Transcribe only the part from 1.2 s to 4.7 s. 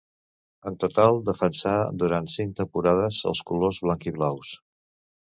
defensà durant cinc temporades els colors blanc-i-blaus.